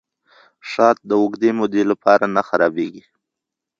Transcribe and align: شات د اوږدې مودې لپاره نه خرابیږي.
شات 0.71 0.97
د 1.09 1.11
اوږدې 1.21 1.49
مودې 1.57 1.83
لپاره 1.91 2.25
نه 2.35 2.41
خرابیږي. 2.47 3.03